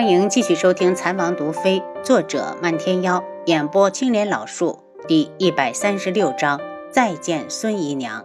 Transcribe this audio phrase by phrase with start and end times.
[0.00, 6.58] 欢迎继续收听《残王毒妃》，作者漫天妖，演播青莲老树，第一百三十六章：
[6.90, 8.24] 再见孙姨娘。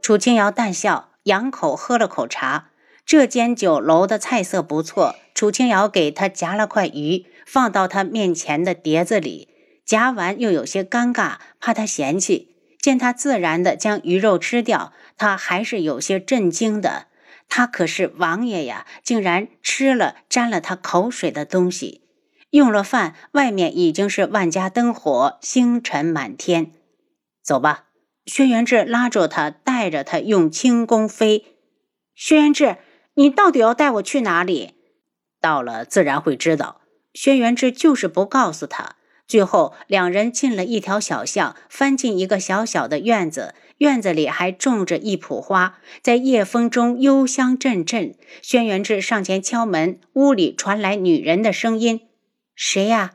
[0.00, 2.68] 楚清瑶淡笑，仰口喝了口茶。
[3.04, 9.48] 这间酒楼的菜色不错，楚清瑶给他夹了块鱼，放到他面前的碟子里。
[9.84, 12.54] 夹完又有些尴尬，怕他嫌弃。
[12.80, 17.08] 见他自然的将鱼肉吃掉，他还是有些震惊的。
[17.50, 22.00] 他可是王爷呀，竟然吃了沾了他口水的东西。
[22.50, 26.72] 用了饭，外面已经是万家灯火，星辰满天。
[27.42, 27.86] 走吧，
[28.24, 31.56] 轩辕志拉住他，带着他用轻功飞。
[32.14, 32.76] 轩辕志，
[33.14, 34.74] 你到底要带我去哪里？
[35.40, 36.80] 到了自然会知道。
[37.12, 38.96] 轩辕志就是不告诉他。
[39.26, 43.54] 最后，两人进了一条小巷，翻进一个小小的院子。
[43.80, 48.14] 院子里还种着一圃花，在夜风中幽香阵阵。
[48.42, 52.02] 轩辕志上前敲门，屋里传来女人的声音
[52.54, 53.12] ：“谁呀？”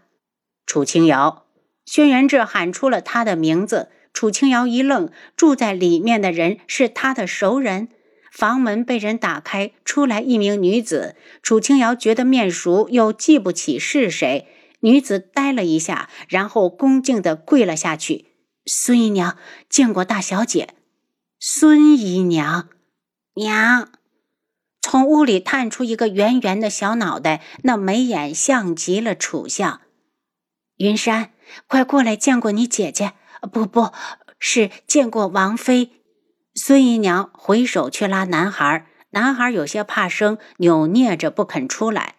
[0.66, 1.45] 楚清瑶。
[1.86, 3.89] 轩辕志喊出了她的名字。
[4.12, 7.89] 楚清瑶一愣，住在里面的人是他的熟人。
[8.32, 11.16] 房门被人打开，出来一名女子。
[11.44, 14.48] 楚清瑶觉得面熟，又记不起是谁。
[14.80, 18.26] 女子呆了一下，然后恭敬地跪了下去。
[18.66, 19.38] 孙姨娘
[19.69, 20.75] 见过大小姐。
[21.39, 22.69] 孙姨娘，
[23.35, 23.89] 娘，
[24.81, 29.81] 从屋里探出一个圆圆的小脑袋，那眉眼像极了楚相。
[30.77, 31.33] 云山，
[31.67, 33.13] 快过来见过你姐姐。
[33.52, 33.91] 不，不
[34.39, 36.02] 是见过王妃。
[36.55, 42.16] 孙姨娘回手去拉男孩，男孩有些怕生，扭捏着不肯出来。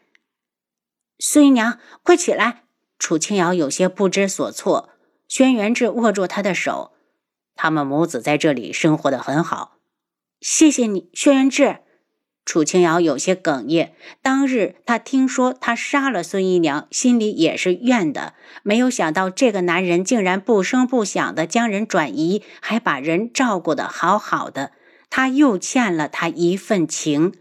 [1.19, 2.63] 孙姨娘，快起来！
[2.99, 4.91] 楚清瑶有些不知所措。
[5.29, 6.93] 轩辕志握住她的手，
[7.55, 9.77] 他们母子在这里生活的很好。
[10.41, 11.79] 谢谢你，轩辕志。
[12.45, 13.95] 楚清瑶有些哽咽。
[14.23, 18.35] 当日他听说他杀了孙姨娘，心里也是怨的。
[18.63, 24.73] 没有想到这个男人竟然不声不响的将人转移，还把人照顾的好好的。
[25.11, 27.35] 他又欠了他一份情。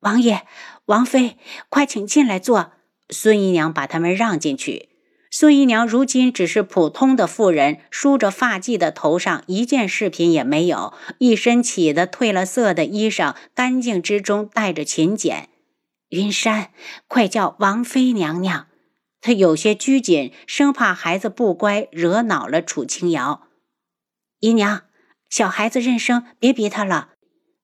[0.00, 0.46] 王爷。
[0.86, 1.36] 王妃，
[1.68, 2.72] 快请进来坐。
[3.10, 4.89] 孙姨娘把他们让进去。
[5.32, 15.48] 孙姨娘如今只是普通的妇人，梳着发髻的头上一件饰品也没有，一身起的褪了色的衣裳，干净之中带着勤俭。
[16.08, 16.72] 云山，
[17.06, 18.66] 快叫王妃娘娘。
[19.20, 23.42] 她有些拘谨，生怕孩子不乖惹恼了楚清瑶。
[24.40, 24.82] 姨娘，
[25.28, 27.10] 小孩子认生，别逼他了。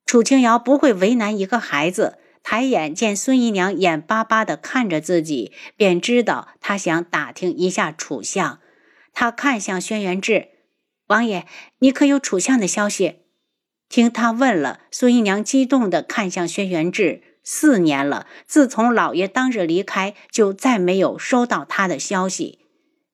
[0.05, 2.19] 楚清瑶不会为难一个孩子。
[2.49, 8.61] 抬眼见孙姨娘眼巴巴地看着自己，便知道她想打听一下楚相。
[9.13, 10.51] 他看向轩辕志
[11.09, 11.45] ：“王爷，
[11.81, 13.17] 你可有楚相的消息？”
[13.91, 22.61] 听他问了，孙姨娘激动地看向轩辕志：“四年了，自从老爷当日离开，就再没有收到他的消息。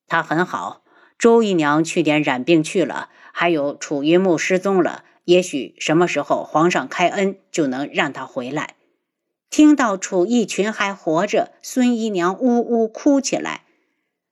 [0.06, 0.82] 他很好，
[1.18, 5.04] 周姨娘去年染病去了，还有楚云木失踪了。
[5.24, 8.74] 也许什么时候皇上开恩，就能让他回来。”
[9.52, 13.64] 听到楚逸群还活着，孙姨娘呜呜哭起来。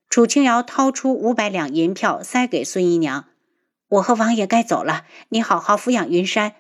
[0.09, 3.27] 楚清瑶掏出五百两银票塞给孙姨娘
[3.91, 6.55] ：“我和王爷该走了，你好好抚养云山。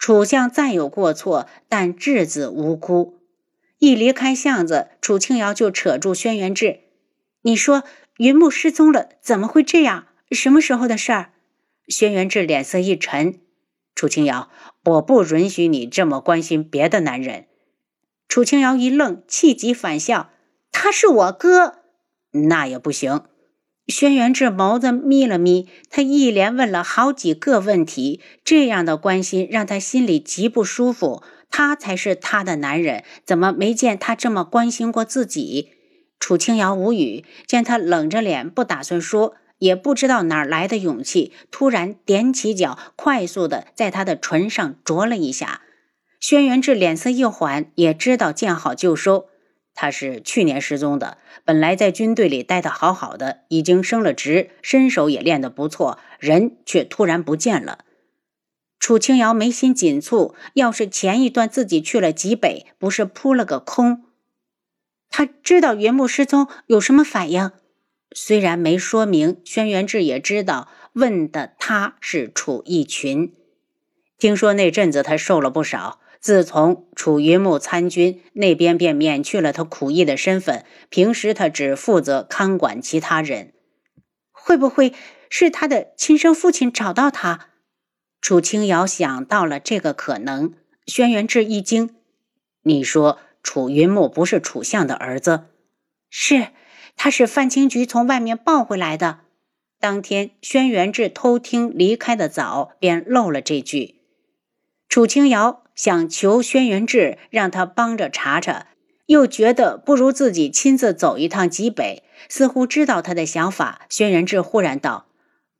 [0.00, 3.20] 楚相再有过错，但稚子无辜。”
[3.78, 6.80] 一离开巷子，楚清瑶就扯住轩辕志
[7.42, 7.84] ：“你说
[8.16, 10.06] 云木失踪了，怎么会这样？
[10.32, 11.30] 什么时候的事儿？”
[11.86, 13.38] 轩辕志脸色一沉
[13.94, 14.50] ：“楚清瑶，
[14.86, 17.44] 我不允许你这么关心别的男人。”
[18.32, 20.30] 楚清瑶一愣，气急反笑
[20.72, 21.74] ：“他是我哥，
[22.30, 23.24] 那也不行。”
[23.86, 31.22] 轩辕志眸子眯了眯，他一连问了好几个问题，这样的关心让他心里极不舒服。
[31.50, 35.68] 他才是他的男人，怎么没见他这么关心过自己？
[36.18, 45.60] 楚清瑶无语，见他冷着脸不打算说，也不知道哪来的勇气，突然踮起脚，快速的在他的唇上啄了一下。
[46.22, 49.26] 轩辕志脸色一缓，也知道见好就收。
[49.74, 57.80] 他是去年失踪的，本来在军队里待得好好的，已经升了职，身手也练得不错，人却突然不见了。
[58.78, 64.04] 楚清瑶眉心紧蹙，要是前一段自己去了极北，不是扑了个空？
[65.10, 67.50] 他知道云木失踪，有什么反应？
[68.14, 73.34] 虽然没说明，轩辕志也知道，问的他是楚逸群。
[74.16, 75.98] 听说那阵子他瘦了不少。
[76.22, 80.64] 自从楚云木参军，那边便免去了他苦役的身份。
[80.88, 83.52] 平时他只负责看管其他人。
[84.30, 84.94] 会不会
[85.28, 87.48] 是他的亲生父亲找到他？
[88.20, 90.54] 楚清瑶想到了这个可能。
[90.86, 91.96] 轩辕志一惊
[92.62, 95.46] ：“你说楚云木不是楚相的儿子？
[96.08, 96.48] 是，
[96.96, 99.20] 他是范清菊从外面抱回来的。
[99.80, 103.96] 当天轩辕志偷听离开的早，便漏了这句。
[104.88, 108.66] 楚清瑶想求轩辕志让他帮着查查，
[109.06, 112.02] 又觉得不如自己亲自走一趟极北。
[112.28, 115.06] 似乎知道他的想法，轩辕志忽然道：“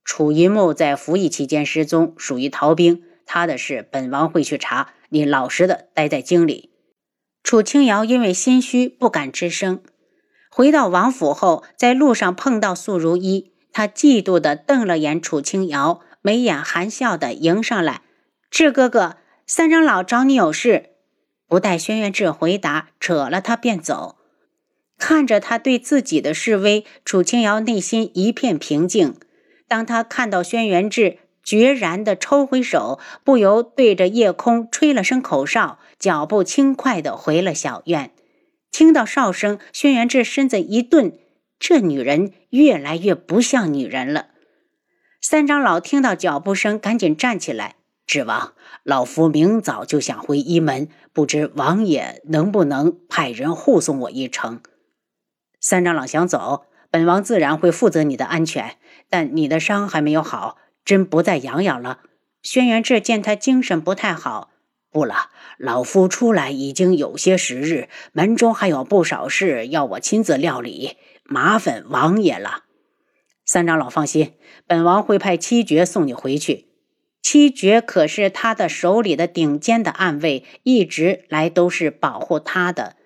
[0.04, 4.94] 楚云木在服役期间失踪，属于逃兵，他的事本王会去查。
[5.08, 6.70] 你老实的待在京里。”
[7.42, 9.82] 楚清瑶因为心虚不敢吱声。
[10.48, 13.52] 回到王府后，在路上碰到素如一。
[13.72, 18.02] 他嫉妒地瞪了眼楚清瑶，眉眼含笑地迎上来
[18.50, 19.16] ：“志哥哥，
[19.54, 20.94] 三长老找你有事。”
[21.46, 24.16] 不待轩辕志回答，扯了他便走。
[24.96, 29.14] 看着他对自己的示威，楚清瑶内心一片平静。
[29.68, 38.10] 当他看到轩辕志决然地抽回手，不由对着夜空吹了声口哨，脚步轻快地回了小院。
[38.70, 41.12] 听到哨声，轩辕志身子一顿。
[41.58, 44.28] 这女人越来越不像女人了。
[45.20, 47.76] 三长老听到脚步声，赶紧站起来
[48.12, 54.60] ：“智王，老夫明早就想回一门，不知王爷能不能派人护送我一程？”
[55.58, 58.76] 三长老想走，本王自然会负责你的安全。
[59.08, 62.00] 但你的伤还没有好，真不再养养了。
[62.42, 64.50] 轩辕志见他精神不太好，
[64.90, 70.98] 不了，老夫出来已经有些时日，门中还有不少事要我亲自料理。
[71.24, 72.64] 麻烦王爷了，
[73.46, 74.34] 三长老放心，
[74.66, 76.71] 本王会派七绝送你回去。
[77.22, 82.96] 七绝可是他的手里的顶尖的暗卫，一直来都是保护他的。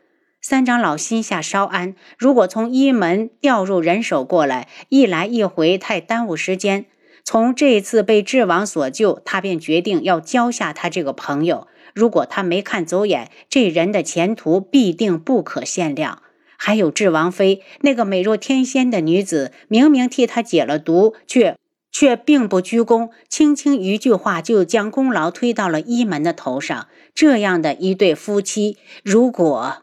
[0.40, 1.94] 三长老心下稍安。
[2.16, 6.86] 如果从一门调入人手过来，一来一回太耽误时间。
[7.24, 11.66] 从这次被智王所救，他便决定要交下他这个朋友。
[11.92, 16.22] 如果他没看走眼，这人的前途必定不可限量。
[16.56, 21.56] 还有智王妃那个美若天仙的女子，明明替他解了毒，却
[21.96, 26.88] 却并不鞠躬，轻轻一句话就将功劳推到了一门的头上。
[27.14, 29.78] 这样的一对夫妻，如果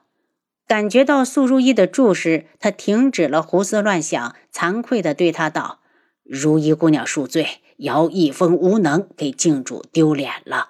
[0.67, 5.79] 感觉到素如意的注视，他停止了胡思乱想，惭愧地对他道
[6.23, 10.67] ：“如意姑娘恕罪，姚一峰无能，给靖主丢脸了。”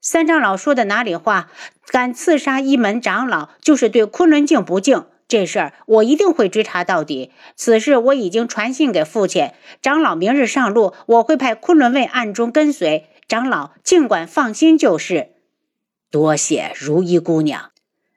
[0.00, 1.50] 三长老说的哪里话？
[1.88, 5.04] 敢刺杀一门长老，就是对昆仑镜不敬。
[5.26, 7.32] 这事儿我一定会追查到底。
[7.56, 13.06] 此事我已经传信给父亲，长老明日上路，我会派昆仑卫暗中跟随。
[13.26, 15.30] 长老尽管放心就是。
[16.10, 17.70] 多谢如意姑娘。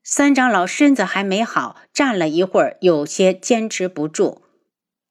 [0.04, 4.42] 三长老身子还没好，站了一会儿，有些坚持不住。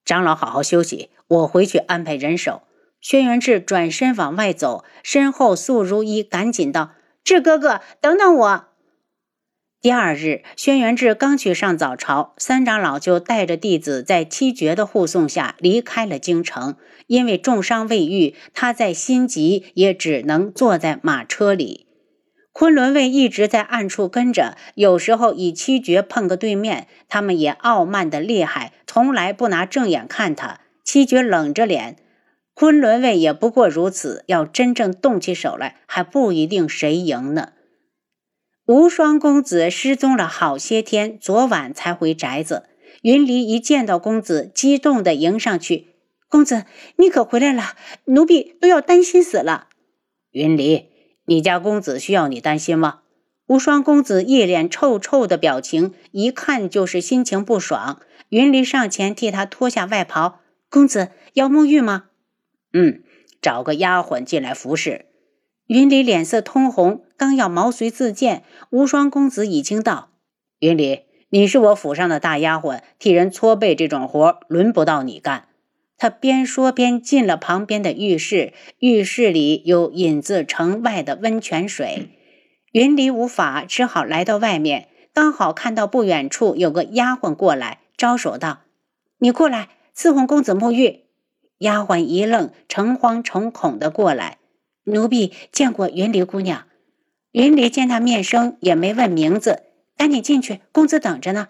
[0.04, 2.62] 长老好好休息，我回去安排人手。
[3.00, 6.92] 轩辕志转身往外走，身后素如一赶紧道
[7.24, 8.64] ：“志哥哥，等等我。”
[9.86, 16.74] 第二日，轩辕志刚去上早朝，三长老就带着弟子在七绝的护送下离开了京城。
[17.06, 21.86] 因为重伤未愈，他在心急，也只能坐在马车里。
[22.50, 30.62] 昆仑卫一直在暗处跟着，有时候与七绝碰个对面，他们也傲慢的厉害，从来不拿正眼看他。
[30.82, 31.94] 七绝冷着脸。
[32.54, 37.50] 昆仑卫也不过如此，要真正动起手来，还不一定谁赢呢。
[38.66, 42.64] 无双公子失踪了好些天，昨晚才回宅子。
[43.02, 45.94] 云离一见到公子，激动地迎上去
[46.28, 46.64] ：“公子，
[46.96, 47.76] 你可回来了？
[48.06, 49.68] 奴婢都要担心死了。”
[50.32, 50.88] 云离，
[51.26, 53.02] 你家公子需要你担心吗？
[53.46, 58.00] 无双公子一脸臭臭的表情，一看就是心情不爽。
[58.30, 62.06] 云离上前替他脱下外袍：“公子要沐浴吗？”
[62.74, 63.04] 嗯，
[63.40, 65.06] 找个丫鬟进来服侍。
[65.66, 70.10] 云里脸色通红，刚要毛遂自荐，无双公子已经到。
[70.60, 75.48] 云里，你是我府上的大丫鬟，替人搓背这种活轮不到你干。
[75.98, 82.10] 他边说边进了旁边的浴室，浴室里有引自城外的温泉水。
[82.70, 88.60] 云里无法，只好来到外面，刚好看到不远处有个丫鬟过来，招手道
[89.18, 91.00] ：“你过来伺候公子沐浴。”
[91.58, 94.38] 丫鬟一愣，诚惶诚恐的过来。
[94.86, 96.64] 奴婢见过云离姑娘。
[97.32, 99.64] 云离见她面生，也没问名字，
[99.96, 101.48] 赶紧进去，公子等着呢。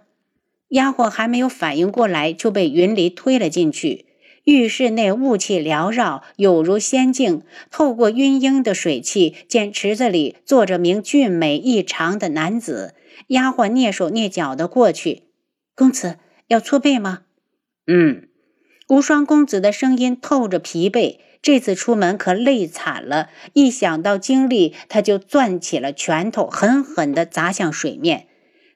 [0.71, 4.07] 丫鬟还没有反应过来，就被云离推了进去。
[4.45, 7.43] 浴室内雾气缭绕，有如仙境。
[7.71, 12.95] 透过晕氲的水汽，见池子里坐着名俊美异常的男子。
[13.28, 15.25] 丫鬟蹑手蹑脚的过去。
[15.75, 17.23] 公子要搓背吗？
[17.87, 18.28] 嗯。
[18.88, 23.31] 无双公子的声音透着疲惫，这次出门可累惨了。
[23.53, 28.26] 一想到经历，他就攥起了拳头，狠狠地砸向水面。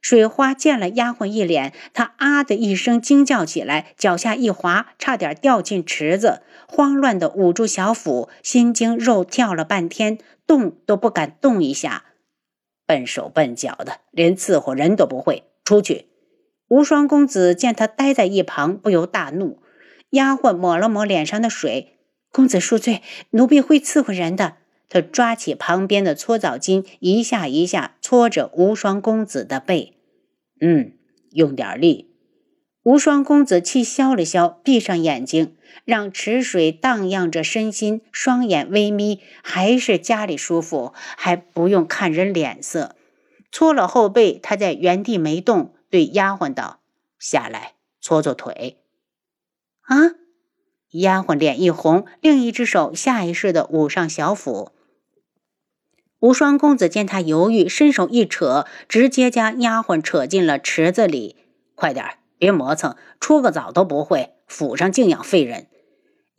[0.01, 12.05] 水花溅了丫鬟一脸，她啊的一声惊叫起来，脚下一滑，差点掉进池子，慌乱地捂住小腹，心惊肉跳了半天，动都不敢动一下。
[12.87, 16.07] 笨手笨脚的，连伺候人都不会，出去！
[16.69, 19.61] 无双公子见他呆在一旁，不由大怒。
[20.11, 21.97] 丫鬟抹了抹脸上的水，
[22.33, 24.57] 公子恕罪，奴婢会伺候人的。
[24.89, 29.95] 他抓起旁边的搓澡巾，一下一下搓着无双公子的背。
[30.61, 30.95] 嗯，
[31.31, 32.11] 用点力。
[32.83, 42.97] 无双公子气消了消，闭上眼睛，让池水荡漾着身心，双眼微眯，还是家里舒服，还不用看人脸色。
[43.53, 46.81] 搓了后背，他在原地没动，对丫鬟道
[47.21, 48.79] ：“下来，搓搓腿。”
[49.83, 50.15] 啊！
[50.93, 54.73] 丫鬟脸一红，另一只手下意识的捂上小腹。
[56.19, 61.37] 无双公子见他犹豫，伸手一扯，直接将丫鬟扯进了池子里。
[61.75, 65.69] 快点，别磨蹭，搓个澡都不会，府上静养废人。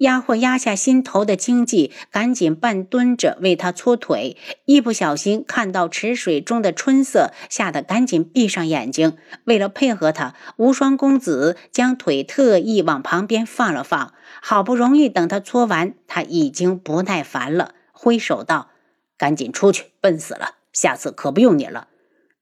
[0.01, 4.35] 丫鬟压下心头的惊悸，赶紧半蹲着为他搓腿。
[4.65, 9.15] 一不小心看到池水中的春色，吓得赶紧闭上眼睛。
[9.45, 14.13] 为了配合他，无双公子将腿特意往旁边放了放。
[14.41, 18.69] 好不容易等他搓完，他已经不耐烦了，挥手道。
[19.17, 20.55] 赶紧出去，笨死了！
[20.73, 21.89] 下次可不用你了。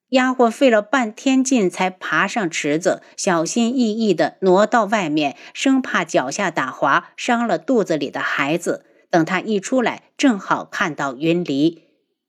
[0.10, 8.86] 丫鬟费了半天劲才爬上池子，小心翼翼地挪到外面，生怕脚下打滑伤了肚子里的孩子。
[9.12, 11.84] 等他一出来，正好看到云离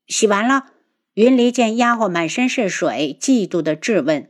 [0.07, 0.65] 洗完了。
[1.13, 4.29] 云离见丫鬟满身是水，嫉妒地质问：“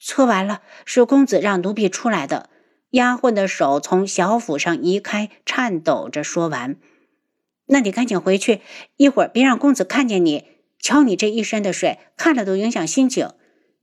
[0.00, 2.48] 搓完了，是公子让奴婢出来的。”
[2.92, 6.76] 丫鬟的手从小腹上移开，颤抖着说完。
[7.66, 8.60] 那你赶紧回去，
[8.96, 10.44] 一会儿别让公子看见你。
[10.82, 13.30] 瞧你这一身的水，看了都影响心情。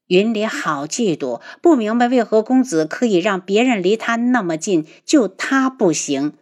[0.07, 6.33] 云里好嫉妒，不明白为何公子可以让别人离他那么近，就他不行。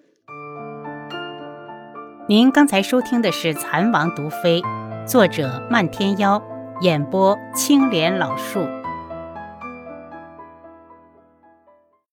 [2.28, 4.62] 您刚才收听的是《蚕王毒妃》，
[5.08, 6.42] 作者漫天妖，
[6.82, 8.77] 演播青莲老树。